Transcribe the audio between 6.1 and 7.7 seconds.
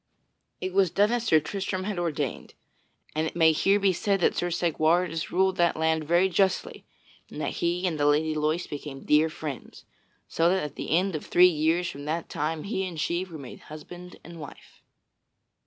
justly and that